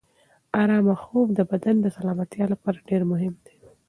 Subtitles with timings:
[0.61, 3.55] ارامه خوب د بدن د سلامتیا لپاره ډېر مهم دی.